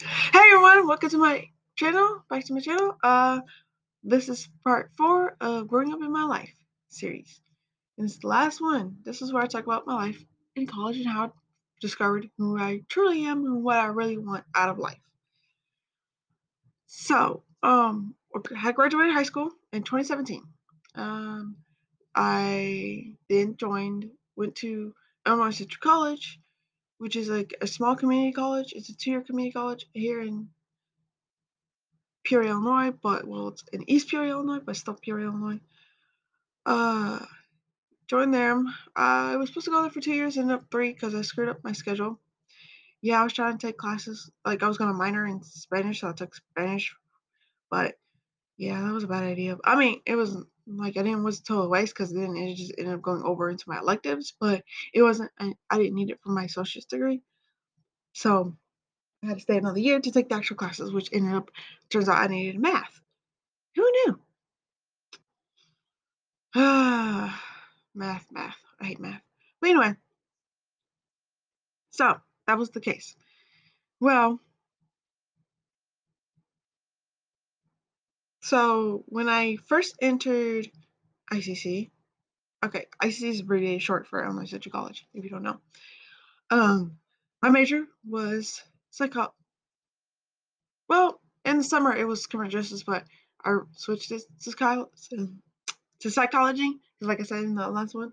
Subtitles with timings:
[0.00, 2.96] Hey everyone, welcome to my channel, back to my channel.
[3.02, 3.40] Uh,
[4.04, 6.54] this is part four of Growing Up in My Life
[6.88, 7.40] series.
[7.96, 8.98] And it's the last one.
[9.04, 10.24] This is where I talk about my life
[10.54, 11.30] in college and how I
[11.80, 15.00] discovered who I truly am and what I really want out of life.
[16.86, 18.14] So, um,
[18.56, 20.44] I graduated high school in 2017.
[20.94, 21.56] Um,
[22.14, 24.94] I then joined, went to
[25.26, 26.38] Illinois Central College,
[26.98, 28.72] which is like a small community college.
[28.74, 30.48] It's a two-year community college here in
[32.24, 35.60] Peoria, Illinois, but well, it's in East Peoria, Illinois, but still Peoria, Illinois.
[36.66, 37.20] Uh,
[38.08, 38.74] joined them.
[38.94, 41.48] I was supposed to go there for two years, ended up three because I screwed
[41.48, 42.18] up my schedule.
[43.00, 44.30] Yeah, I was trying to take classes.
[44.44, 46.94] Like I was gonna minor in Spanish, so I took Spanish.
[47.70, 47.94] But
[48.56, 49.56] yeah, that was a bad idea.
[49.64, 50.36] I mean, it was
[50.76, 53.68] like I didn't was total waste because then it just ended up going over into
[53.68, 54.34] my electives.
[54.38, 55.30] But it wasn't.
[55.38, 57.22] I, I didn't need it for my associate's degree,
[58.12, 58.56] so
[59.22, 61.50] I had to stay another year to take the actual classes, which ended up
[61.90, 63.00] turns out I needed math.
[63.76, 64.20] Who knew?
[66.54, 67.42] Ah,
[67.94, 68.56] math, math.
[68.80, 69.22] I hate math.
[69.60, 69.94] But anyway,
[71.90, 73.16] so that was the case.
[74.00, 74.40] Well,
[78.48, 80.70] so when I first entered
[81.30, 81.90] ICC,
[82.64, 85.60] okay, ICC is abbreviated short for Illinois Central College, if you don't know.
[86.50, 86.96] Um,
[87.42, 89.34] my major was psycho.
[90.88, 93.04] Well, in the summer it was criminal justice, but
[93.44, 94.90] I switched it to, psycho-
[96.00, 96.72] to psychology.
[97.02, 98.12] Like I said in the last one,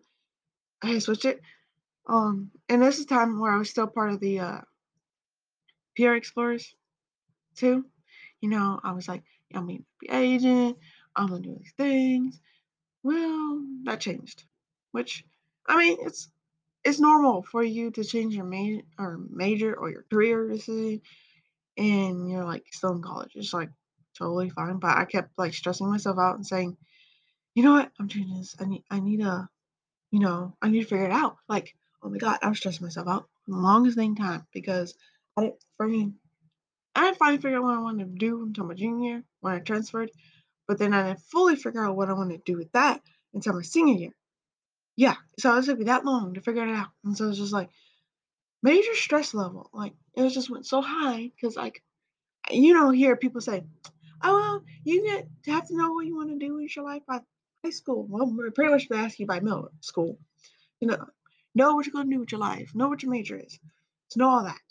[0.82, 1.40] I switched it.
[2.08, 4.62] Um, and this is time where I was still part of the uh,
[5.96, 6.76] PR Explorers
[7.56, 7.86] too.
[8.42, 9.24] You know, I was like,
[9.54, 10.78] I'm gonna be agent.
[11.16, 12.40] I'm gonna do these things.
[13.04, 14.44] Well, that changed,
[14.92, 15.24] which
[15.68, 16.30] I mean, it's
[16.84, 21.02] it's normal for you to change your major or major or your career decision,
[21.78, 23.32] and you're like still in college.
[23.36, 23.70] It's like
[24.18, 24.78] totally fine.
[24.78, 26.78] But I kept like stressing myself out and saying,
[27.56, 28.56] you know what, I'm changing this.
[28.60, 29.50] I need I need a,
[30.12, 31.38] you know, I need to figure it out.
[31.48, 34.96] Like, oh my god, I'm stressing myself out the longest thing time because
[35.38, 36.14] I didn't freaking
[36.96, 40.12] I finally figure out what I wanted to do until my junior when I transferred.
[40.68, 43.02] But then I didn't fully figure out what I wanted to do with that
[43.34, 44.16] until my senior year.
[44.96, 46.88] Yeah, so it took me that long to figure it out.
[47.04, 47.70] And so it was just like
[48.64, 49.70] major stress level.
[49.74, 51.84] Like it was just went so high because like
[52.50, 53.64] you know hear people say,
[54.24, 56.86] "Oh, well, you get to have to know what you want to do in your
[56.86, 57.22] life by
[57.64, 60.18] high school." Well, we're pretty much they ask you by middle school.
[60.80, 61.06] You know,
[61.56, 63.60] know what you're gonna do with your life, know what your major is,
[64.12, 64.62] to know all that.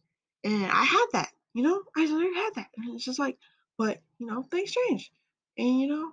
[0.45, 3.39] And I had that, you know, I never had that, and it's just like,
[3.79, 5.11] but you know, things change,
[5.57, 6.13] and you know,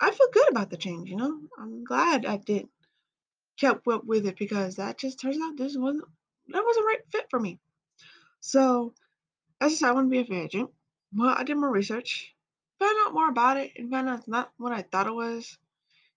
[0.00, 1.08] I feel good about the change.
[1.08, 2.68] You know, I'm glad I did
[3.58, 6.04] kept up with it because that just turns out this wasn't
[6.48, 7.58] that wasn't right fit for me.
[8.40, 8.92] So,
[9.60, 10.70] as I said, I want to be a free agent.
[11.14, 12.34] Well, I did more research,
[12.78, 15.58] found out more about it, and found out it's not what I thought it was.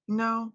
[0.08, 0.52] You know,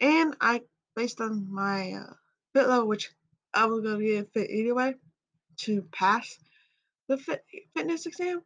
[0.00, 0.62] and I
[0.94, 2.12] based on my uh,
[2.52, 3.10] fit level, which
[3.54, 4.94] I was gonna get fit anyway
[5.58, 6.38] to pass
[7.08, 7.44] the fit,
[7.74, 8.42] fitness exam,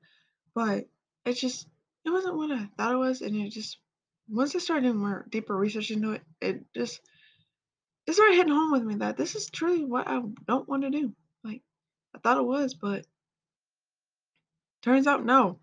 [0.55, 0.87] but
[1.25, 1.67] it just
[2.05, 3.79] it wasn't what I thought it was, and it just
[4.29, 7.01] once I started doing more deeper research into it, it just
[8.07, 10.91] it started hitting home with me that this is truly what I don't want to
[10.91, 11.13] do.
[11.45, 11.63] Like
[12.15, 13.07] I thought it was, but
[14.83, 15.59] turns out no.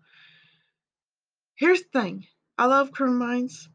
[1.56, 2.26] Here's the thing.
[2.56, 3.68] I love Criminal Minds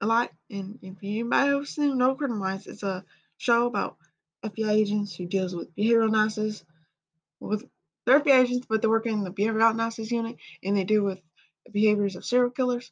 [0.00, 3.04] a lot, and if anybody else no Criminal Minds, it's a
[3.38, 3.96] show about
[4.44, 6.64] FBI agents who deals with behavioral analysis.
[7.40, 7.64] With
[8.06, 11.20] they're FBI agents, but they work in the behavioral analysis unit, and they deal with
[11.66, 12.90] the behaviors of serial killers.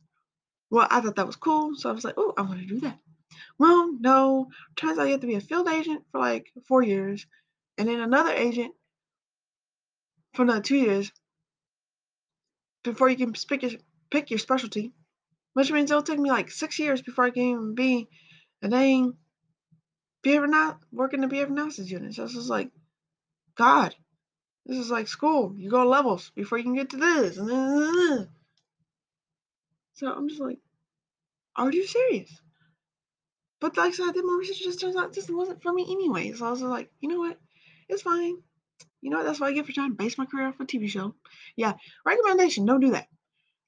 [0.70, 2.80] Well, I thought that was cool, so I was like, oh, I want to do
[2.80, 2.98] that.
[3.58, 4.48] Well, no.
[4.76, 7.26] Turns out you have to be a field agent for like four years,
[7.76, 8.74] and then another agent
[10.34, 11.12] for another two years
[12.84, 13.72] before you can pick your,
[14.10, 14.92] pick your specialty.
[15.54, 18.08] Which means it'll take me like six years before I can even be
[18.62, 19.14] a dang
[20.22, 22.14] behavior not working the behavior analysis unit.
[22.14, 22.70] So this is like,
[23.56, 23.94] God,
[24.66, 25.54] this is like school.
[25.56, 27.36] You go levels before you can get to this.
[27.36, 28.28] And then,
[29.94, 30.58] So I'm just like,
[31.56, 32.30] are you serious?
[33.60, 34.62] But like I said, I did more research.
[34.62, 36.32] Just turns out this wasn't for me anyway.
[36.32, 37.38] So I was like, you know what?
[37.88, 38.36] It's fine.
[39.00, 39.24] You know what?
[39.24, 41.14] That's what I get for trying to base my career off a TV show.
[41.56, 41.74] Yeah,
[42.04, 42.66] recommendation.
[42.66, 43.08] Don't do that.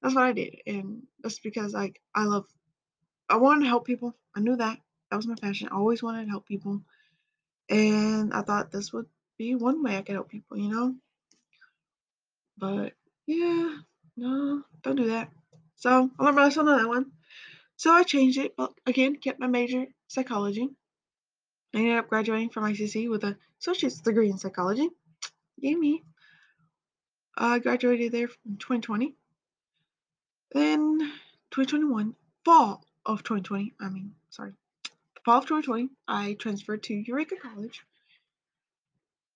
[0.02, 2.46] That's what I did, and that's because like I love.
[3.28, 4.14] I wanted to help people.
[4.36, 4.78] I knew that.
[5.10, 5.68] That was my passion.
[5.70, 6.82] I always wanted to help people,
[7.70, 9.06] and I thought this would
[9.38, 10.56] be one way I could help people.
[10.58, 10.94] You know.
[12.56, 12.92] But
[13.26, 13.76] yeah,
[14.16, 15.30] no, don't do that.
[15.76, 17.12] So I learned my lesson on that one.
[17.76, 20.68] So I changed it, but again, kept my major psychology.
[21.74, 24.88] I ended up graduating from ICC with a associate's degree in psychology.
[25.58, 26.04] Yay me.
[27.36, 29.16] I graduated there in 2020.
[30.52, 30.98] Then
[31.50, 32.14] 2021,
[32.44, 34.52] fall of 2020, I mean, sorry,
[35.24, 37.82] fall of 2020, I transferred to Eureka College.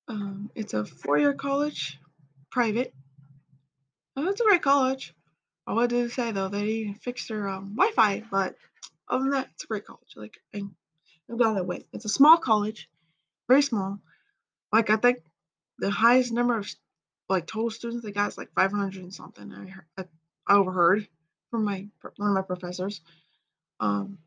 [0.08, 1.98] Um, it's a four-year college,
[2.50, 2.94] private.
[4.16, 5.14] Oh, it's a great college.
[5.66, 8.56] I would to say though, they didn't fix their um, Wi-Fi, but
[9.06, 10.14] other than that, it's a great college.
[10.16, 10.74] Like I'm,
[11.28, 11.84] I'm glad I went.
[11.92, 12.88] It's a small college,
[13.48, 14.00] very small.
[14.72, 15.18] Like I think
[15.78, 16.66] the highest number of
[17.28, 19.52] like total students they got is like 500 and something.
[19.52, 20.04] I heard, I,
[20.46, 21.06] I overheard
[21.50, 23.02] from my one of my professors.
[23.78, 24.18] Um,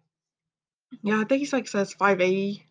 [1.02, 2.64] yeah, I think he's like says 580,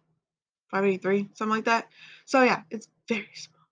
[0.71, 1.89] 583, something like that.
[2.25, 3.67] So yeah, it's very small.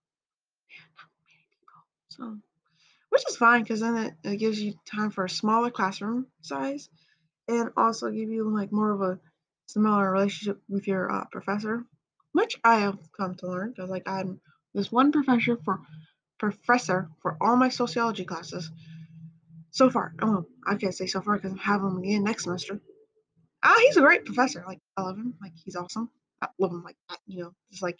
[0.98, 1.82] Not many people.
[2.08, 2.38] So,
[3.10, 6.88] which is fine because then it, it gives you time for a smaller classroom size,
[7.46, 9.18] and also give you like more of a
[9.66, 11.84] similar relationship with your uh, professor,
[12.32, 14.40] which I have come to learn because like I'm
[14.74, 15.80] this one professor for
[16.38, 18.70] professor for all my sociology classes
[19.70, 20.14] so far.
[20.20, 22.80] Oh, I can't say so far because I'm having him again next semester.
[23.62, 24.64] Ah, he's a great professor.
[24.66, 25.34] Like I love him.
[25.40, 26.10] Like he's awesome.
[26.42, 27.18] I love him like that.
[27.26, 27.98] You know, just like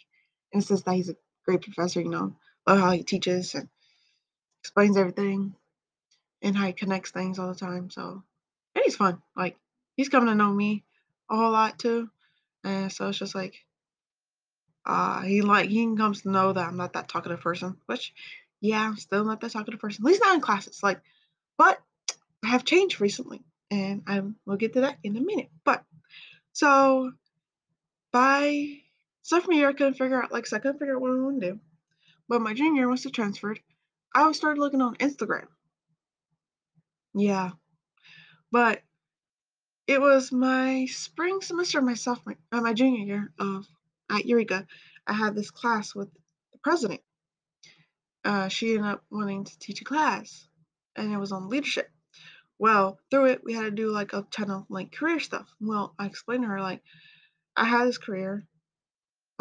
[0.51, 1.15] in the that he's a
[1.49, 1.99] great professor.
[1.99, 2.35] You know,
[2.67, 3.67] love how he teaches and
[4.61, 5.55] explains everything
[6.43, 7.89] and how he connects things all the time.
[7.89, 8.23] So
[8.75, 9.21] and he's fun.
[9.35, 9.57] Like
[9.97, 10.83] he's coming to know me
[11.29, 12.09] a whole lot too,
[12.63, 13.65] and so it's just like
[14.85, 18.13] uh he like he comes to know that I'm not that talkative person, which
[18.61, 20.03] yeah, I'm still not that talkative person.
[20.03, 20.83] At least not in classes.
[20.83, 21.01] Like,
[21.57, 21.79] but
[22.43, 23.41] I have changed recently,
[23.71, 25.49] and I will get to that in a minute.
[25.65, 25.83] But
[26.53, 27.11] so
[28.11, 28.81] by
[29.29, 31.41] sophomore year, I couldn't figure out like so I couldn't figure out what I wanted
[31.41, 31.59] to do.
[32.27, 33.59] But my junior year, once I transferred,
[34.13, 35.45] I started looking on Instagram.
[37.13, 37.51] Yeah,
[38.51, 38.81] but
[39.87, 43.67] it was my spring semester, my sophomore, uh, my junior year of
[44.09, 44.65] at Eureka.
[45.05, 46.11] I had this class with
[46.51, 47.01] the president.
[48.25, 50.47] Uh, she ended up wanting to teach a class,
[50.95, 51.89] and it was on leadership.
[52.57, 55.47] Well, through it, we had to do like a ton of like career stuff.
[55.61, 56.81] Well, I explained to her like
[57.55, 58.45] I had this career,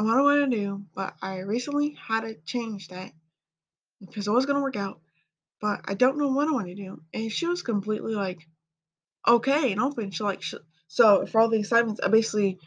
[0.05, 3.13] what I want to do, but I recently had to change that
[4.01, 5.01] because it was gonna work out,
[5.61, 7.03] but I don't know what I want to do.
[7.13, 8.47] And she was completely like
[9.27, 10.11] okay and open.
[10.11, 12.59] She like she, so for all the assignments, I basically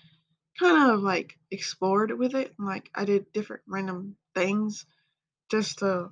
[0.59, 2.53] kind of like explored with it.
[2.57, 4.85] And, like I did different random things
[5.49, 6.11] just to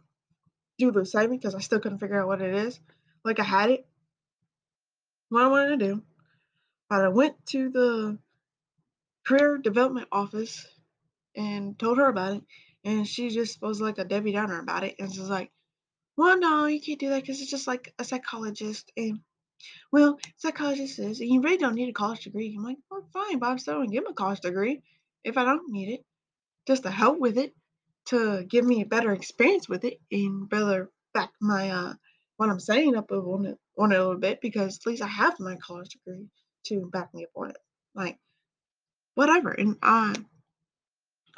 [0.78, 2.80] do the assignment because I still couldn't figure out what it is.
[3.26, 3.86] Like I had it,
[5.28, 6.04] what I wanted to do,
[6.90, 8.18] but I went to the
[9.26, 10.66] career development office
[11.36, 12.44] and told her about it,
[12.84, 15.52] and she just was like a Debbie Downer about it, and she's like,
[16.18, 19.22] "Well, no, you can't do that because it's just like a psychologist, and
[19.92, 23.60] well, psychologist says you really don't need a college degree." I'm like, "Well, fine, I'm
[23.60, 24.82] still gonna give him a college degree
[25.24, 26.06] if I don't need it,
[26.68, 27.54] just to help with it,
[28.08, 31.94] to give me a better experience with it, and better back my uh
[32.38, 35.08] what I'm saying up on it on it a little bit because at least I
[35.08, 36.28] have my college degree
[36.68, 37.58] to back me up on it,
[37.96, 38.18] like."
[39.16, 40.16] Whatever, and I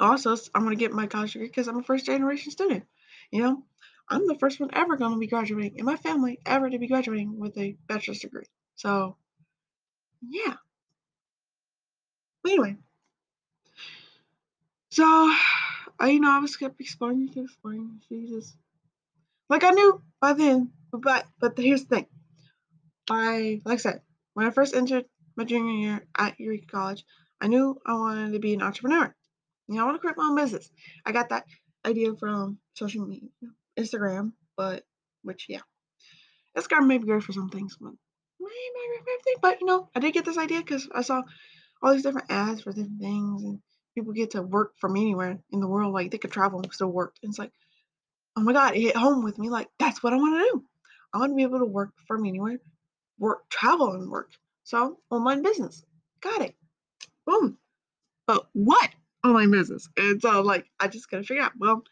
[0.02, 2.84] also I'm gonna get my college degree because I'm a first generation student.
[3.30, 3.62] You know,
[4.08, 7.38] I'm the first one ever gonna be graduating in my family ever to be graduating
[7.38, 8.46] with a bachelor's degree.
[8.74, 9.16] So
[10.28, 10.54] yeah.
[12.44, 12.76] Anyway,
[14.90, 15.04] so
[16.00, 18.00] I you know I was kept exploring, kept exploring.
[18.08, 18.56] She just
[19.48, 22.06] like I knew by then, but but here's the thing.
[23.06, 24.02] By like I said,
[24.34, 25.04] when I first entered
[25.36, 27.04] my junior year at Eureka College,
[27.40, 29.14] I knew I wanted to be an entrepreneur.
[29.72, 30.70] You know, I want to create my own business.
[31.04, 31.44] I got that
[31.84, 33.28] idea from social media,
[33.78, 34.84] Instagram, but
[35.22, 35.60] which yeah,
[36.56, 37.92] Instagram may be great for some things, but
[39.02, 39.34] everything.
[39.40, 41.22] But you know, I did get this idea because I saw
[41.82, 43.58] all these different ads for different things, and
[43.94, 45.92] people get to work from anywhere in the world.
[45.92, 47.16] Like they could travel and still work.
[47.22, 47.52] And it's like,
[48.36, 49.50] oh my god, it hit home with me.
[49.50, 50.64] Like that's what I want to do.
[51.14, 52.58] I want to be able to work from anywhere,
[53.18, 54.30] work, travel, and work.
[54.64, 55.84] So online business,
[56.20, 56.54] got it.
[57.26, 57.58] Boom.
[58.26, 58.90] But what
[59.24, 59.88] online business?
[59.96, 61.52] And so like I just gotta figure out.
[61.58, 61.84] Well,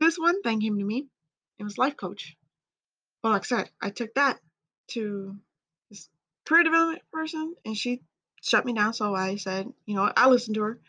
[0.00, 1.06] this one thing came to me.
[1.58, 2.36] It was life coach.
[3.22, 4.38] But like I said, I took that
[4.88, 5.36] to
[5.90, 6.08] this
[6.44, 8.02] career development person and she
[8.42, 8.92] shut me down.
[8.92, 10.80] So I said, you know, I listened to her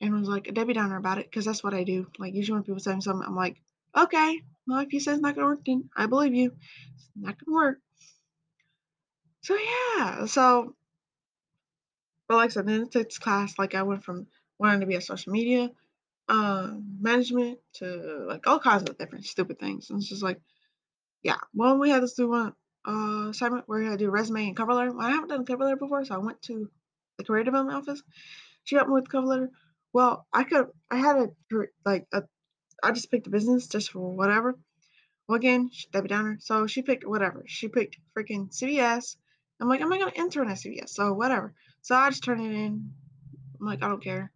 [0.00, 2.06] and was like a Debbie Downer about it because that's what I do.
[2.18, 3.60] Like usually when people say something, I'm like,
[3.96, 6.52] okay, well if you say it's not gonna work, then I believe you.
[6.94, 7.78] It's not gonna work.
[9.42, 10.74] So yeah, so
[12.28, 14.26] but like I said, then it took this class, like I went from
[14.60, 15.70] wanting to be a social media
[16.28, 19.90] um management to like all kinds of different stupid things.
[19.90, 20.40] And it's just like,
[21.22, 21.38] yeah.
[21.54, 22.54] Well we had this do one
[22.86, 24.92] uh assignment where we had to do resume and cover letter.
[24.92, 26.70] Well, I haven't done a cover letter before, so I went to
[27.18, 28.02] the career development office.
[28.64, 29.50] She helped me with the cover letter.
[29.92, 31.28] Well, I could I had a
[31.84, 32.22] like a
[32.82, 34.56] I just picked a business just for whatever.
[35.26, 36.38] Well, again, Debbie Downer.
[36.40, 37.44] So she picked whatever.
[37.46, 39.16] She picked freaking CVS.
[39.60, 40.90] I'm like, am I gonna intern at CVS?
[40.90, 41.54] So whatever.
[41.82, 42.92] So I just turned it in.
[43.60, 44.32] I'm like, I don't care.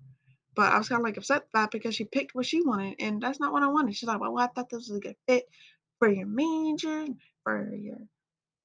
[0.54, 3.20] But I was kind of like upset that because she picked what she wanted, and
[3.20, 3.96] that's not what I wanted.
[3.96, 5.48] She's like, well, I thought this was a good fit
[5.98, 7.06] for your major,
[7.42, 7.98] for your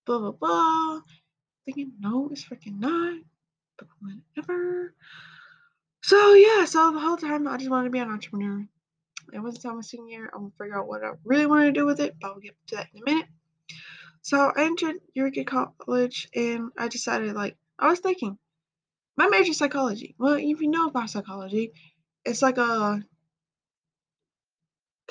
[0.05, 1.01] blah blah blah.
[1.65, 3.19] Thinking, no, it's freaking not.
[3.77, 4.93] But whatever.
[6.03, 8.65] So yeah, so the whole time I just wanted to be an entrepreneur.
[9.31, 11.71] It wasn't until my senior year I'm gonna figure out what I really want to
[11.71, 13.27] do with it, but we'll get to that in a minute.
[14.21, 15.45] So I entered Eureka
[15.77, 18.37] College and I decided like I was thinking,
[19.19, 20.15] my major psychology.
[20.17, 21.73] Well, if you know about psychology,
[22.23, 23.03] it's like a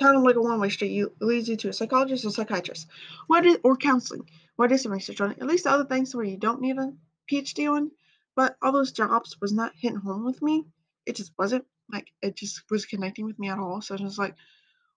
[0.00, 0.92] kind of like a one-way street.
[0.92, 2.86] You it leads you to a psychologist or psychiatrist.
[3.26, 4.26] What is or counseling?
[4.56, 5.38] What is some research on it?
[5.42, 6.94] At least the other things where you don't need a
[7.30, 7.90] PhD on.
[8.34, 10.64] But all those jobs was not hitting home with me.
[11.04, 11.66] It just wasn't.
[11.92, 13.82] Like it just was connecting with me at all.
[13.82, 14.36] So I was like,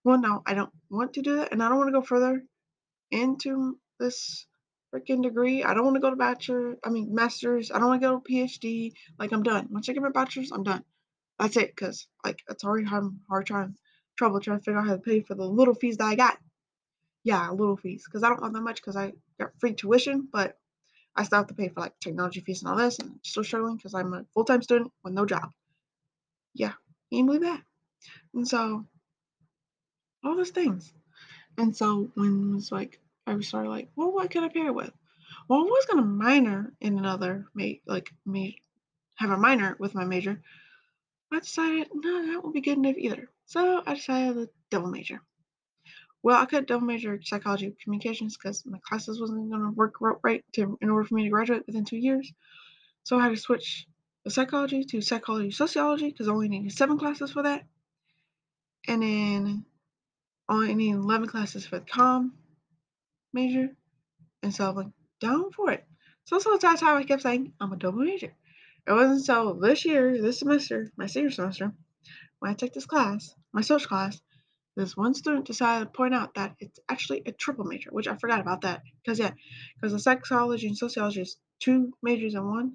[0.05, 2.43] well, no, I don't want to do that, and I don't want to go further
[3.11, 4.47] into this
[4.93, 5.63] freaking degree.
[5.63, 6.77] I don't want to go to bachelor.
[6.83, 7.71] I mean, master's.
[7.71, 8.93] I don't want to go to PhD.
[9.19, 9.67] Like I'm done.
[9.71, 10.83] Once I get my bachelor's, I'm done.
[11.39, 11.75] That's it.
[11.75, 13.75] Cause like it's already hard, hard trying,
[14.17, 16.37] trouble trying to figure out how to pay for the little fees that I got.
[17.23, 18.05] Yeah, little fees.
[18.07, 18.81] Cause I don't want that much.
[18.81, 20.57] Cause I got free tuition, but
[21.15, 23.43] I still have to pay for like technology fees and all this, and I'm still
[23.43, 25.51] struggling because I'm a full time student with no job.
[26.53, 26.73] Yeah,
[27.09, 27.61] can you believe that?
[28.33, 28.85] And so
[30.23, 30.93] all those things.
[31.57, 32.99] And so when it was like
[33.31, 34.91] I started like, well, what can I pair it with?
[35.47, 38.61] Well, I was gonna minor in another ma- like me
[39.15, 40.41] have a minor with my major.
[41.31, 43.29] I decided no, that won't be good enough either.
[43.45, 45.21] So I decided the double major.
[46.23, 50.77] Well, I could double major psychology communications because my classes wasn't gonna work right to
[50.81, 52.31] in order for me to graduate within two years.
[53.03, 53.87] So I had to switch
[54.23, 57.63] the psychology to psychology sociology because I only needed seven classes for that.
[58.87, 59.65] And then
[60.49, 62.33] only need 11 classes for the com
[63.33, 63.69] major.
[64.43, 64.87] And so I'm like,
[65.19, 65.85] down for it.
[66.25, 68.33] So, so that's how I kept saying, I'm a double major.
[68.87, 71.71] It wasn't until this year, this semester, my senior semester,
[72.39, 74.19] when I took this class, my social class,
[74.75, 78.15] this one student decided to point out that it's actually a triple major, which I
[78.15, 78.81] forgot about that.
[79.03, 79.31] Because, yeah,
[79.75, 82.73] because the psychology and sociology is two majors in one.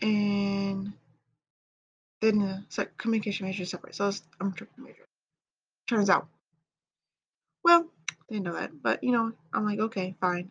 [0.00, 0.92] And
[2.20, 3.94] then the communication major is separate.
[3.94, 5.06] So I'm a triple major.
[5.88, 6.28] Turns out.
[7.68, 7.84] Well,
[8.30, 10.50] they know that, but you know, I'm like, okay, fine.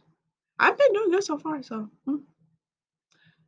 [0.60, 2.18] I've been doing good so far, so hmm.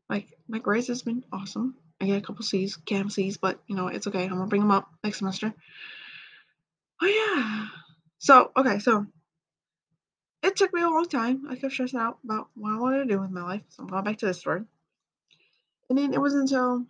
[0.10, 1.76] like my grades has been awesome.
[2.02, 4.24] I get a couple C's, cam C's, but you know, it's okay.
[4.24, 5.54] I'm gonna bring them up next semester.
[7.00, 7.68] Oh yeah.
[8.18, 9.06] So okay, so
[10.42, 11.46] it took me a long time.
[11.48, 13.62] I kept stressing out about what I wanted to do with my life.
[13.70, 14.64] So I'm going back to this story.
[15.90, 16.88] And then it wasn't until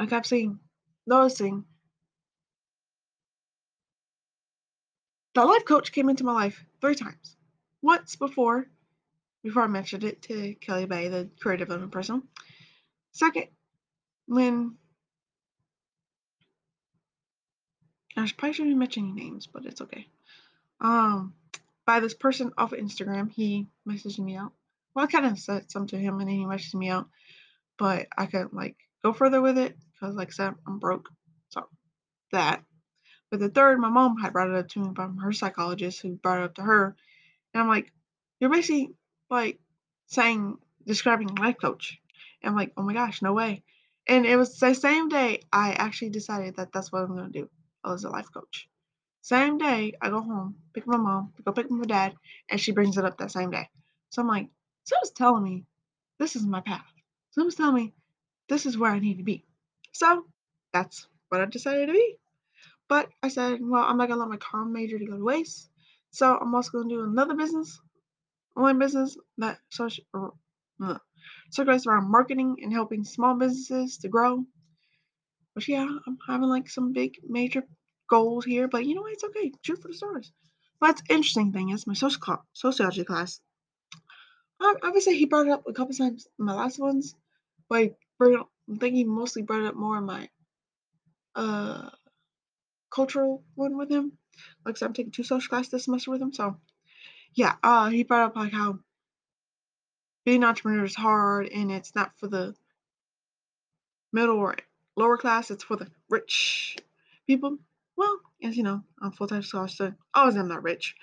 [0.00, 0.60] I kept seeing,
[1.06, 1.66] noticing
[5.38, 7.36] the life coach came into my life three times.
[7.80, 8.66] Once before,
[9.44, 12.22] before I mentioned it to Kelly Bay, the career development person.
[13.12, 13.46] Second,
[14.26, 14.74] when
[18.16, 20.08] I probably shouldn't mention any names, but it's okay.
[20.80, 21.34] Um,
[21.86, 24.52] by this person off of Instagram, he messaged me out.
[24.94, 27.08] Well, I kind of said something to him, and then he messaged me out,
[27.78, 31.08] but I couldn't like go further with it because, like I said, I'm broke.
[31.50, 31.68] So
[32.32, 32.64] that.
[33.30, 36.16] But the third, my mom had brought it up to me from her psychologist, who
[36.16, 36.96] brought it up to her,
[37.52, 37.92] and I'm like,
[38.40, 38.90] you're basically
[39.30, 39.58] like
[40.06, 42.00] saying describing life coach.
[42.42, 43.62] And I'm like, oh my gosh, no way.
[44.06, 47.50] And it was the same day I actually decided that that's what I'm gonna do.
[47.84, 48.68] I was a life coach.
[49.20, 52.14] Same day I go home, pick my mom, go pick my dad,
[52.48, 53.68] and she brings it up that same day.
[54.08, 54.48] So I'm like,
[54.84, 55.64] someone's telling me
[56.18, 56.86] this is my path.
[57.32, 57.92] Someone's telling me
[58.48, 59.44] this is where I need to be.
[59.92, 60.24] So
[60.72, 62.16] that's what I decided to be.
[62.88, 65.70] But I said, well, I'm not gonna let my com major to go to waste.
[66.10, 67.80] So I'm also gonna do another business,
[68.56, 70.06] online business that circulates
[71.86, 74.44] around marketing and helping small businesses to grow.
[75.54, 77.64] But yeah, I'm having like some big major
[78.08, 79.12] goals here, but you know what?
[79.12, 79.52] It's okay.
[79.62, 80.32] Shoot for the stars.
[80.80, 83.40] But the interesting thing is my social sociology class.
[84.60, 87.14] Um, obviously, he brought it up a couple times in my last ones,
[87.68, 88.44] but I
[88.78, 90.28] think he mostly brought it up more in my
[91.34, 91.90] uh
[92.90, 94.12] cultural one with him.
[94.64, 96.32] Like, so I'm taking two social classes this semester with him.
[96.32, 96.56] So,
[97.34, 98.78] yeah, uh, he brought up like how
[100.24, 102.54] being an entrepreneur is hard and it's not for the
[104.12, 104.56] middle or
[104.96, 106.76] lower class, it's for the rich
[107.26, 107.58] people.
[107.96, 109.96] Well, as you know, I'm full time scholar student.
[110.14, 110.94] Always am not rich.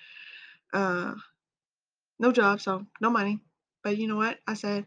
[0.73, 1.13] Uh,
[2.19, 3.39] no job, so no money.
[3.83, 4.39] But you know what?
[4.47, 4.85] I said,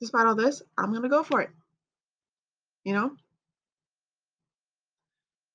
[0.00, 1.50] despite all this, I'm gonna go for it.
[2.84, 3.16] You know?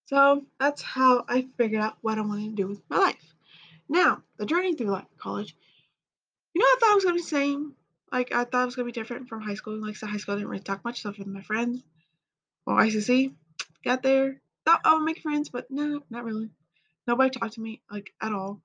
[0.08, 3.36] So that's how I figured out what I wanted to do with my life.
[3.90, 5.56] Now, the journey through life, college,
[6.54, 7.74] you know, I thought it was gonna be the same.
[8.12, 9.80] Like I thought it was gonna be different from high school.
[9.82, 11.84] Like I said, high school I didn't really talk much stuff with my friends.
[12.66, 13.34] Well, ICC,
[13.84, 16.50] got there, thought I would make friends, but no, not really.
[17.06, 18.62] Nobody talked to me like at all,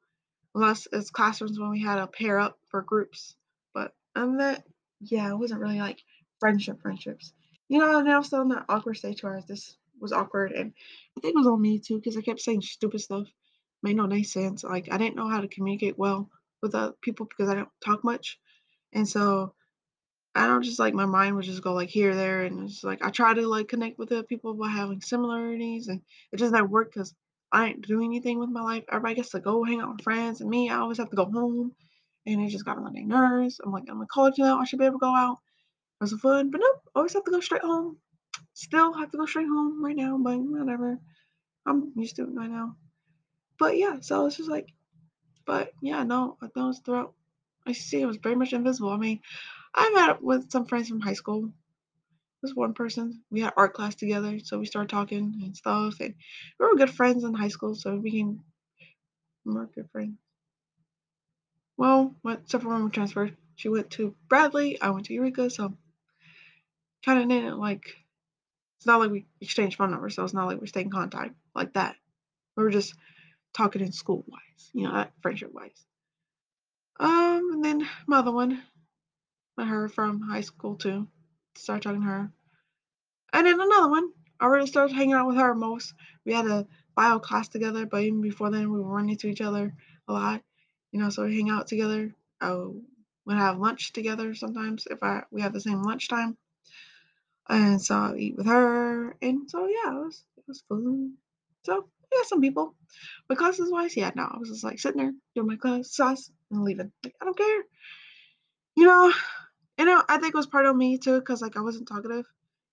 [0.55, 3.35] unless it's classrooms when we had to pair up for groups.
[3.75, 4.65] But than that,
[5.01, 6.03] yeah, it wasn't really like
[6.39, 7.33] friendship friendships.
[7.69, 10.73] You know, and I was still in that awkward stage where this was awkward, and
[11.17, 13.29] I think it was on me too because I kept saying stupid stuff,
[13.83, 14.65] made no nice sense.
[14.65, 16.31] Like I didn't know how to communicate well
[16.63, 18.39] with other people because I don't talk much,
[18.93, 19.55] and so
[20.35, 23.05] I don't just like my mind would just go like here, there, and it's like
[23.05, 26.71] I try to like connect with other people by having similarities, and it just not
[26.71, 27.15] work because
[27.53, 28.85] I ain't doing anything with my life.
[28.91, 31.27] Everybody gets to go hang out with friends, and me, I always have to go
[31.27, 31.73] home,
[32.27, 33.61] and it just got on my nerves.
[33.65, 35.39] I'm like, I'm in college now, I should be able to go out
[36.03, 37.97] have some fun, but nope, always have to go straight home.
[38.55, 40.99] Still have to go straight home right now, but whatever.
[41.67, 42.77] I'm used to it right now.
[43.59, 44.69] But yeah, so it's just like,
[45.47, 47.15] but yeah, no, I it was throughout.
[47.67, 48.91] I see it was very much invisible.
[48.91, 49.21] I mean,
[49.75, 51.53] I met up with some friends from high school.
[52.43, 56.15] This one person, we had art class together, so we started talking and stuff, and
[56.59, 58.43] we were good friends in high school, so we became
[59.45, 60.19] more good friends.
[61.77, 65.51] Well, what except for when we transferred, she went to Bradley, I went to Eureka,
[65.51, 65.77] so
[67.05, 67.97] kind of didn't like.
[68.83, 71.37] It's not like we exchanged phone numbers, so it's not like we stayed in contact
[71.55, 71.95] like that.
[72.57, 72.95] We were just
[73.55, 75.87] talking in school wise, you know, friendship wise.
[76.99, 78.61] Um, and then my other one,
[79.57, 81.07] met her from high school too.
[81.55, 82.33] Started talking to her.
[83.33, 84.11] And then another one,
[84.41, 85.95] I really started hanging out with her most.
[86.25, 89.43] We had a bio class together, but even before then, we were running into each
[89.43, 89.77] other
[90.09, 90.43] a lot.
[90.91, 92.13] You know, so we hang out together.
[92.41, 92.53] I
[93.27, 96.37] would have lunch together sometimes if I we have the same lunchtime.
[97.49, 99.17] And so I eat with her.
[99.21, 101.15] And so yeah, it was it was fun.
[101.65, 102.75] So yeah, some people.
[103.29, 106.31] But classes wise, yeah, no, I was just like sitting there doing my class sauce,
[106.51, 106.93] and leaving.
[107.05, 107.63] Like, I don't care.
[108.77, 109.13] You know,
[109.79, 112.27] you know, I think it was part of me too, because like I wasn't talkative.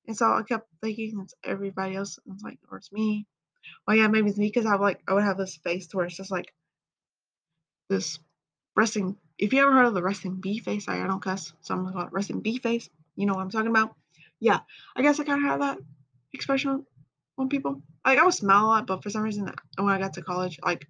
[0.07, 2.19] And so I kept thinking it's everybody else.
[2.25, 3.27] And it's like, or it's me.
[3.87, 6.05] Well, yeah, maybe it's me because I like I would have this face to where
[6.05, 6.53] it's just like
[7.89, 8.19] this
[8.75, 9.17] resting.
[9.37, 11.83] If you ever heard of the resting bee face, I, I don't cuss, so I'm
[11.83, 12.89] gonna call it resting bee face.
[13.15, 13.95] You know what I'm talking about?
[14.39, 14.59] Yeah,
[14.95, 15.77] I guess I kind of have that
[16.33, 16.85] expression
[17.37, 17.81] on people.
[18.05, 20.59] Like I would smile a lot, but for some reason, when I got to college,
[20.63, 20.87] like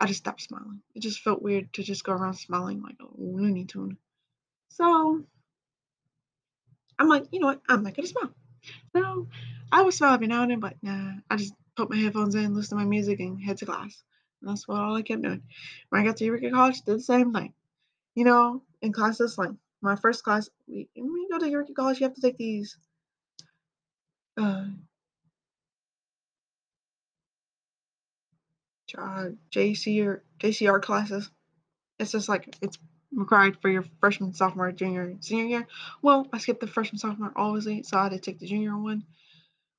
[0.00, 0.80] I just stopped smiling.
[0.94, 3.96] It just felt weird to just go around smiling like a Looney Tune.
[4.68, 5.24] So
[6.98, 7.62] I'm like, you know what?
[7.68, 8.30] I'm not gonna smile.
[8.94, 9.28] So
[9.72, 12.54] I would smile every now and then, but nah, I just put my headphones in,
[12.54, 14.02] listen to my music, and head to class.
[14.40, 15.42] And that's what all I kept doing.
[15.88, 17.52] When I got to Eureka College, did the same thing.
[18.14, 19.50] You know, in classes, like
[19.84, 22.76] my first class, we, when you go to Eureka College, you have to take these
[24.36, 24.64] uh,
[28.98, 31.30] uh, JC or JCR classes.
[31.98, 32.78] It's just like it's
[33.12, 35.68] required for your freshman, sophomore, junior, senior year.
[36.02, 39.04] Well, I skipped the freshman, sophomore, obviously, so I had to take the junior one,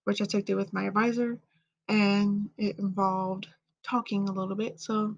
[0.05, 1.39] which I took it with my advisor,
[1.87, 3.47] and it involved
[3.83, 4.79] talking a little bit.
[4.79, 5.17] So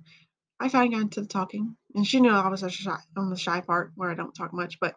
[0.60, 3.38] I finally got into the talking, and she knew I was a shy on the
[3.38, 4.96] shy part where I don't talk much, but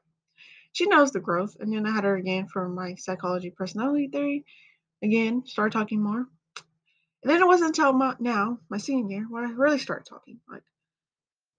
[0.73, 1.57] she knows the growth.
[1.61, 4.45] And then I had her again for my psychology personality theory.
[5.03, 6.27] Again, started talking more.
[7.23, 10.41] And then it wasn't until my, now, my senior year, where I really started talking,
[10.49, 10.63] like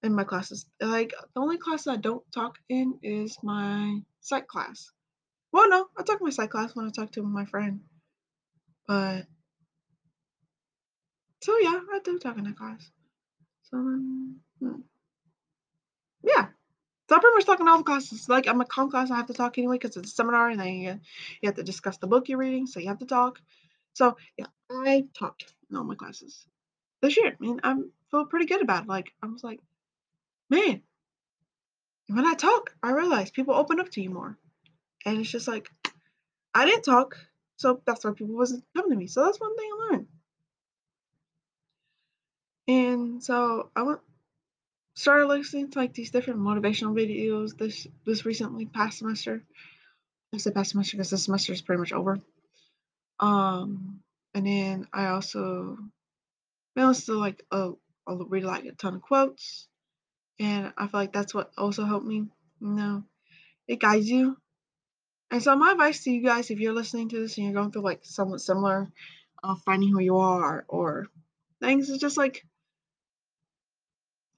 [0.03, 0.65] in my classes.
[0.81, 4.91] Like the only class I don't talk in is my psych class.
[5.51, 7.81] Well, no, I talk in my psych class when I talk to my friend.
[8.87, 9.25] But
[11.43, 12.89] so yeah, I do talk in that class.
[16.23, 16.47] Yeah.
[17.09, 18.29] So I pretty much talk in all the classes.
[18.29, 20.59] Like I'm a com class, I have to talk anyway because it's a seminar, and
[20.59, 20.99] then you,
[21.41, 23.41] you have to discuss the book you're reading, so you have to talk.
[23.93, 26.45] So yeah, I talked in all my classes
[27.01, 27.35] this year.
[27.37, 27.75] I mean, I
[28.11, 28.89] feel pretty good about it.
[28.89, 29.59] Like I was like,
[30.49, 30.81] man,
[32.07, 34.37] when I talk, I realize people open up to you more,
[35.05, 35.69] and it's just like
[36.53, 37.17] I didn't talk,
[37.57, 39.07] so that's why people wasn't coming to me.
[39.07, 40.07] So that's one thing I learned.
[42.67, 43.99] And so I went
[44.95, 49.43] started listening to like these different motivational videos this this recently past semester.
[50.33, 52.19] I said past semester because this semester is pretty much over.
[53.19, 54.01] Um,
[54.33, 55.77] and then I also
[56.77, 57.71] I listened to like a
[58.07, 59.67] I read like a ton of quotes,
[60.39, 62.27] and I feel like that's what also helped me.
[62.61, 63.03] You know,
[63.67, 64.37] it guides you.
[65.29, 67.71] And so my advice to you guys, if you're listening to this and you're going
[67.71, 68.91] through like somewhat similar,
[69.43, 71.07] uh, finding who you are or
[71.61, 72.45] things, is just like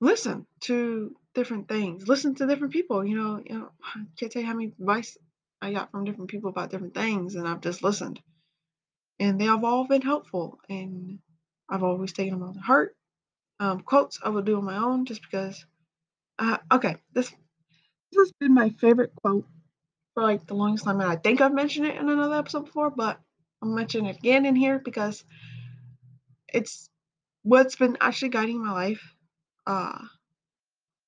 [0.04, 2.08] listen to different things.
[2.08, 3.06] Listen to different people.
[3.06, 5.18] You know, you know, I can't tell you how many advice
[5.62, 8.22] I got from different people about different things, and I've just listened.
[9.20, 11.20] and they have all been helpful, and
[11.70, 12.96] I've always taken them on to heart.
[13.60, 15.66] Um, quotes I will do on my own just because.
[16.40, 17.30] Uh, okay, this
[18.12, 19.48] this has been my favorite quote
[20.14, 22.92] for like the longest time, and I think I've mentioned it in another episode before,
[22.92, 23.20] but
[23.62, 25.24] I'm mentioning it again in here because
[26.54, 26.90] it's
[27.44, 29.13] what's been actually guiding my life
[29.66, 30.00] uh,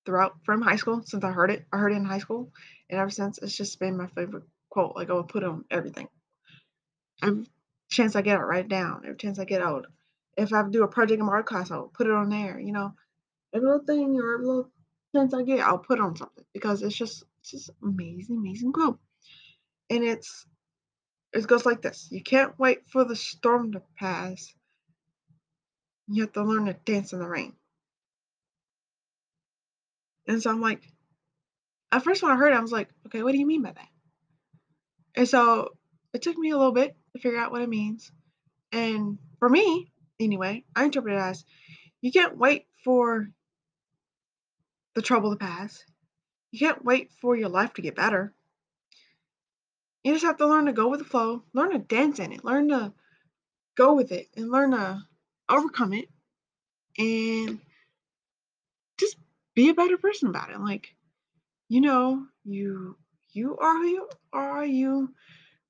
[0.05, 1.65] throughout from high school since I heard it.
[1.71, 2.51] I heard it in high school,
[2.89, 4.95] and ever since it's just been my favorite quote.
[4.95, 6.07] Like I would put it on everything.
[7.23, 7.47] Every
[7.89, 9.01] chance I get, I write it down.
[9.03, 9.85] Every chance I get out,
[10.37, 12.59] if I do a project in my art class, I'll put it on there.
[12.59, 12.93] You know,
[13.53, 14.71] every little thing or every little
[15.15, 18.99] chance I get, I'll put on something because it's just it's just amazing, amazing quote.
[19.89, 20.45] And it's
[21.33, 24.53] it goes like this: You can't wait for the storm to pass.
[26.07, 27.53] You have to learn to dance in the rain.
[30.27, 30.81] And so I'm like,
[31.91, 33.71] at first when I heard it, I was like, okay, what do you mean by
[33.71, 33.88] that?
[35.15, 35.69] And so
[36.13, 38.11] it took me a little bit to figure out what it means.
[38.71, 41.45] And for me, anyway, I interpret it as
[42.01, 43.29] you can't wait for
[44.95, 45.83] the trouble to pass.
[46.51, 48.33] You can't wait for your life to get better.
[50.03, 52.45] You just have to learn to go with the flow, learn to dance in it,
[52.45, 52.93] learn to
[53.75, 55.01] go with it, and learn to
[55.49, 56.09] overcome it,
[56.97, 57.59] and
[59.55, 60.59] be a better person about it.
[60.59, 60.95] Like,
[61.69, 62.97] you know, you
[63.33, 64.65] you are who you are.
[64.65, 65.13] You,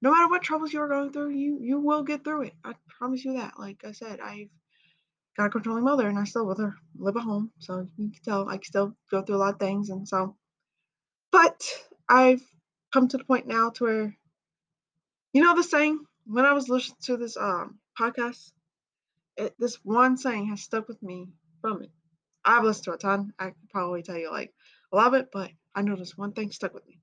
[0.01, 2.53] no matter what troubles you are going through, you you will get through it.
[2.63, 3.53] I promise you that.
[3.59, 4.49] Like I said, I've
[5.37, 8.21] got a controlling mother, and I still with her live at home, so you can
[8.23, 10.35] tell I can still go through a lot of things, and so.
[11.31, 11.63] But
[12.07, 12.43] I've
[12.93, 14.17] come to the point now to where,
[15.33, 18.51] you know, the saying when I was listening to this um podcast,
[19.37, 21.27] it, this one saying has stuck with me
[21.61, 21.91] from it.
[22.45, 23.34] I've listened to a ton.
[23.39, 24.53] I could probably tell you like
[24.91, 26.99] a lot of it, but I noticed one thing stuck with me.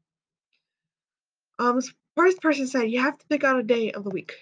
[1.58, 4.34] Um, this first person said you have to pick out a day of the week,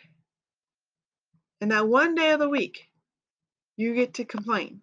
[1.61, 2.89] and that one day of the week,
[3.77, 4.83] you get to complain,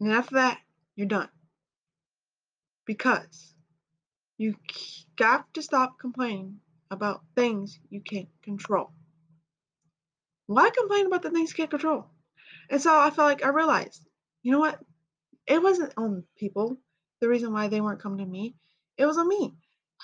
[0.00, 0.58] and after that,
[0.96, 1.28] you're done.
[2.84, 3.54] Because
[4.36, 4.56] you
[5.16, 6.60] got to stop complaining
[6.90, 8.92] about things you can't control.
[10.46, 12.06] Why complain about the things you can't control?
[12.70, 14.05] And so I felt like I realized,
[14.46, 14.78] you know what?
[15.48, 16.78] It wasn't on people
[17.20, 18.54] the reason why they weren't coming to me.
[18.96, 19.54] It was on me.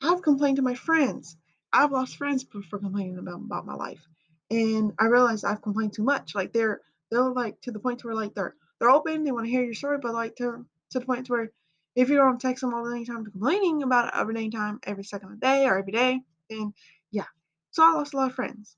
[0.03, 1.37] I've complained to my friends.
[1.73, 4.05] I've lost friends for complaining about, about my life.
[4.51, 6.35] And I realized I've complained too much.
[6.35, 9.47] Like they're they're like to the point to where like they're they're open, they want
[9.47, 11.53] to hear your story, but like to to the point to where
[11.95, 15.29] if you don't text them all the time complaining about it every time, every second
[15.29, 16.75] of the day or every day, then
[17.13, 17.31] yeah.
[17.71, 18.77] So I lost a lot of friends.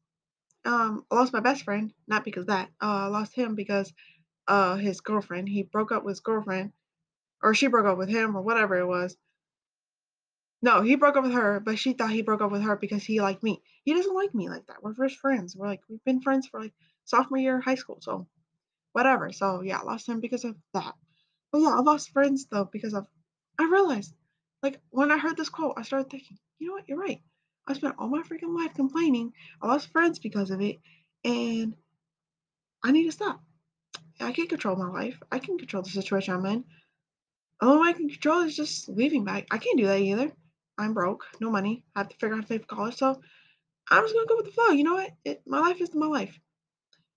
[0.67, 2.69] Um, I lost my best friend, not because that.
[2.83, 3.91] Uh, I lost him because
[4.49, 5.49] uh his girlfriend.
[5.49, 6.73] He broke up with his girlfriend,
[7.43, 9.17] or she broke up with him, or whatever it was.
[10.63, 13.05] No, he broke up with her, but she thought he broke up with her because
[13.05, 13.63] he liked me.
[13.85, 14.83] He doesn't like me like that.
[14.83, 15.55] We're first friends.
[15.55, 16.73] We're like we've been friends for like
[17.05, 18.27] sophomore year of high school, so
[18.93, 19.33] whatever.
[19.33, 20.95] So yeah, I lost him because of that.
[21.53, 23.07] But yeah, I lost friends though because of
[23.59, 24.15] I realized
[24.63, 27.21] like when I heard this quote, I started thinking, you know what, you're right.
[27.67, 29.33] I spent all my freaking life complaining.
[29.61, 30.81] I lost friends because of it,
[31.25, 31.75] and
[32.83, 33.43] I need to stop.
[34.21, 35.23] I can't control my life.
[35.31, 36.65] I can control the situation I'm in.
[37.61, 39.47] Only way I can control is just leaving back.
[39.51, 40.33] I can't do that either.
[40.79, 41.85] I'm broke, no money.
[41.95, 42.97] I have to figure out how to pay for college.
[42.97, 43.21] So
[43.91, 44.71] I'm just gonna go with the flow.
[44.71, 45.11] You know what?
[45.25, 46.39] It, my life is my life.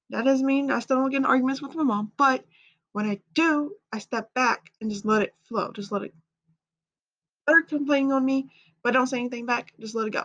[0.10, 2.46] That doesn't mean I still don't get in arguments with my mom, but
[2.94, 5.72] when I do, I step back and just let it flow.
[5.72, 6.14] Just let it.
[7.48, 8.50] Her complaining on me,
[8.84, 9.74] but don't say anything back.
[9.80, 10.24] Just let it go.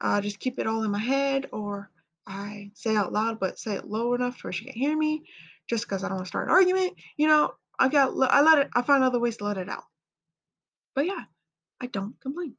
[0.00, 1.90] Uh, just keep it all in my head, or
[2.28, 5.24] I say out loud, but say it low enough where she can't hear me.
[5.66, 7.52] Just because I don't want to start an argument, you know.
[7.78, 8.10] I got.
[8.30, 8.68] I let it.
[8.74, 9.84] I find other ways to let it out.
[10.94, 11.24] But yeah,
[11.80, 12.54] I don't complain.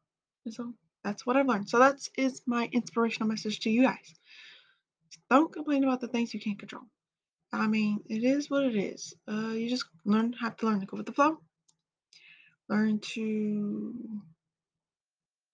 [0.46, 1.70] And so that's what I've learned.
[1.70, 4.16] So that is my inspirational message to you guys.
[5.30, 6.84] Don't complain about the things you can't control.
[7.52, 9.14] I mean, it is what it is.
[9.28, 11.40] Uh, you just learn have to learn to go with the flow.
[12.70, 14.22] Learn to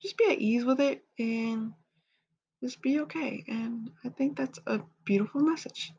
[0.01, 1.73] just be at ease with it and
[2.65, 3.43] just be okay.
[3.47, 5.93] And I think that's a beautiful message.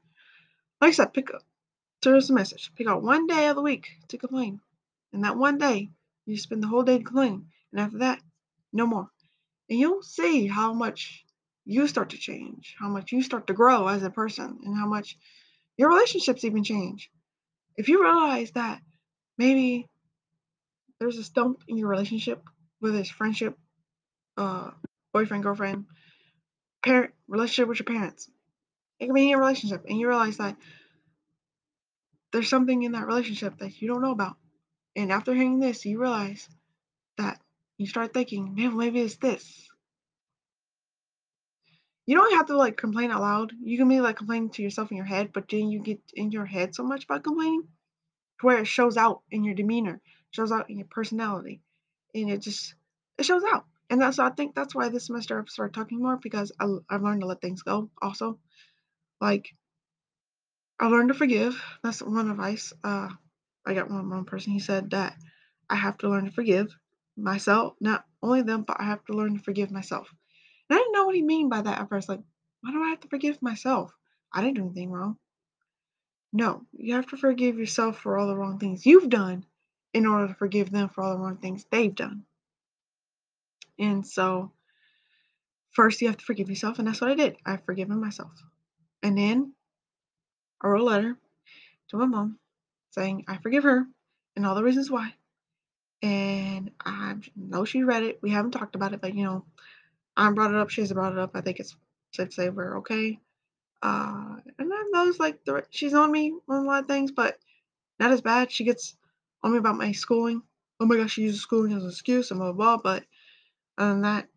[0.81, 1.43] Like I said, pick up.
[2.03, 2.73] There's a message.
[2.75, 4.61] Pick out one day of the week to complain,
[5.13, 5.91] and that one day
[6.27, 8.21] you spend the whole day complaining, and after that,
[8.73, 9.09] no more.
[9.71, 11.25] And you'll see how much
[11.65, 14.87] you start to change, how much you start to grow as a person, and how
[14.87, 15.17] much
[15.77, 17.11] your relationships even change.
[17.77, 18.81] If you realize that
[19.39, 19.89] maybe
[20.99, 22.43] there's a stump in your relationship,
[22.81, 23.57] whether it's friendship,
[24.37, 24.71] uh,
[25.13, 25.87] boyfriend, girlfriend,
[26.87, 28.31] parent, relationship with your parents,
[29.01, 30.57] it can be any relationship, and you realize that
[32.33, 34.37] there's something in that relationship that you don't know about.
[34.97, 36.49] And after hearing this, you realize
[37.19, 37.41] that
[37.79, 39.69] you start thinking, man, maybe it's this.
[42.07, 43.53] you don't have to like complain out loud.
[43.63, 46.31] You can be like complaining to yourself in your head, but then you get in
[46.31, 47.65] your head so much about complaining
[48.41, 51.61] to where it shows out in your demeanor, shows out in your personality,
[52.15, 52.75] and it just
[53.19, 53.67] it shows out.
[53.89, 57.03] And that's I think that's why this semester I've started talking more because I, I've
[57.03, 57.91] learned to let things go.
[58.03, 58.39] Also,
[59.21, 59.55] like
[60.79, 61.61] I learned to forgive.
[61.83, 62.73] That's one advice.
[62.83, 63.09] Uh,
[63.65, 64.53] I got one one person.
[64.53, 65.17] He said that
[65.71, 66.77] I have to learn to forgive
[67.17, 70.13] myself, not only them, but I have to learn to forgive myself.
[70.69, 72.09] And I didn't know what he mean by that at first.
[72.09, 72.21] Like,
[72.61, 73.93] why do I have to forgive myself?
[74.33, 75.17] I didn't do anything wrong.
[76.33, 79.47] No, you have to forgive yourself for all the wrong things you've done
[79.95, 82.25] in order to forgive them for all the wrong things they've done.
[83.79, 84.53] And so,
[85.73, 87.37] first you have to forgive yourself, and that's what I did.
[87.45, 88.33] I've forgiven myself.
[89.03, 89.53] And then
[90.63, 91.19] I wrote a letter
[91.89, 92.39] to my mom
[92.91, 93.87] saying I forgive her
[94.35, 95.15] and all the reasons why.
[96.03, 98.19] And I know she read it.
[98.23, 99.45] We haven't talked about it, but you know,
[100.17, 100.71] I brought it up.
[100.71, 101.33] She hasn't brought it up.
[101.35, 101.77] I think it's
[102.13, 103.19] safe to say we're okay.
[103.83, 107.13] Uh, and I know it's like the, she's on me on a lot of things,
[107.13, 107.39] but
[108.01, 108.51] not as bad.
[108.51, 108.97] She gets
[109.43, 110.43] on me about my schooling.
[110.81, 112.77] Oh my gosh, she uses schooling as an excuse and blah blah.
[112.77, 112.95] blah.
[112.95, 113.05] But
[113.79, 114.29] other than that,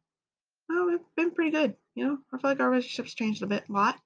[0.72, 1.76] oh, it's been pretty good.
[1.96, 4.00] You know, I feel like our relationship's changed a bit, a lot,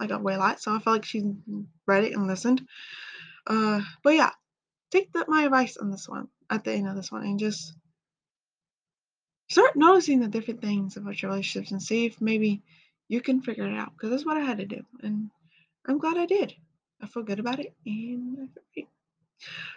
[0.00, 0.60] like a way a lot.
[0.60, 1.24] So I feel like she
[1.86, 2.66] read it and listened.
[3.46, 4.30] Uh, but yeah,
[4.90, 7.74] take that my advice on this one at the end of this one and just
[9.48, 12.62] start noticing the different things about your relationships and see if maybe
[13.08, 15.30] you can figure it out because that's what I had to do and
[15.86, 16.54] I'm glad I did.
[17.00, 18.48] I feel good about it and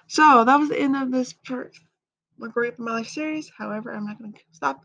[0.08, 1.34] so that was the end of this
[2.42, 3.52] first my Great My Life series.
[3.56, 4.84] However, I'm not going to stop.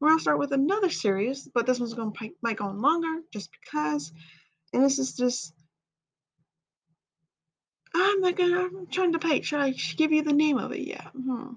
[0.00, 2.80] We're going to start with another series, but this one's going to might go on
[2.80, 4.12] longer just because.
[4.72, 5.54] And this is just
[7.94, 8.60] I'm not gonna.
[8.60, 9.44] I'm trying to debate.
[9.44, 11.06] Should I give you the name of it yet?
[11.12, 11.52] Hmm.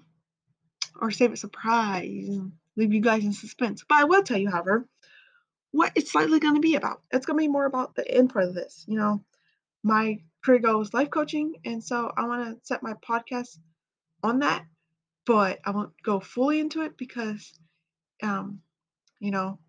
[1.00, 3.84] Or save it surprise and leave you guys in suspense.
[3.88, 4.88] But I will tell you, however,
[5.72, 7.02] what it's slightly going to be about.
[7.12, 8.84] It's going to be more about the end part of this.
[8.88, 9.24] You know,
[9.84, 13.58] my career goal is life coaching, and so I want to set my podcast
[14.24, 14.66] on that,
[15.28, 17.54] but I won't go fully into it because,
[18.24, 18.62] um,
[19.20, 19.60] you know,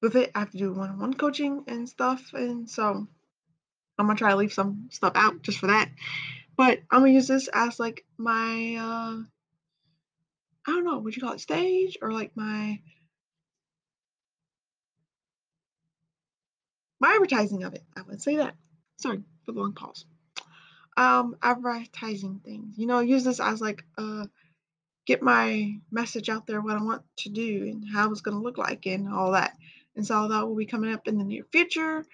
[0.00, 3.06] with it I have to do one-on-one coaching and stuff, and so
[3.98, 5.90] I'm gonna try to leave some stuff out just for that.
[6.56, 9.22] But I'm gonna use this as like my uh
[10.66, 12.80] I don't know, would you call it stage or like my
[17.00, 17.82] my advertising of it.
[17.96, 18.54] I would say that.
[18.96, 20.06] Sorry for the long pause.
[20.96, 22.76] Um, advertising things.
[22.76, 24.26] You know, use this as like uh
[25.06, 28.58] get my message out there, what I want to do and how it's gonna look
[28.58, 29.56] like and all that.
[29.96, 32.04] And so that will be coming up in the near future.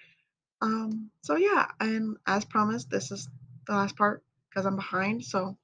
[0.61, 3.29] Um, so yeah, and as promised, this is
[3.67, 5.23] the last part because I'm behind.
[5.23, 5.57] So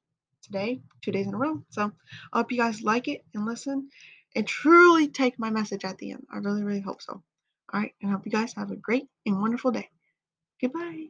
[0.44, 1.64] today, two days in a row.
[1.70, 1.92] So
[2.32, 3.90] I hope you guys like it and listen
[4.36, 6.26] and truly take my message at the end.
[6.32, 7.14] I really, really hope so.
[7.74, 9.90] All right, and I hope you guys have a great and wonderful day.
[10.62, 11.08] Goodbye.